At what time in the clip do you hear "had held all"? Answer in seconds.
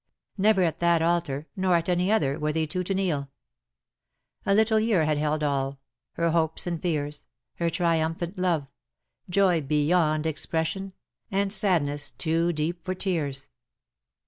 5.05-5.79